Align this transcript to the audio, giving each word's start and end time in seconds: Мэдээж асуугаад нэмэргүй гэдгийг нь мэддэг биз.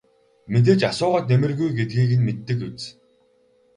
Мэдээж 0.51 0.81
асуугаад 0.91 1.25
нэмэргүй 1.31 1.69
гэдгийг 1.77 2.11
нь 2.19 2.25
мэддэг 2.27 2.57
биз. 2.71 2.81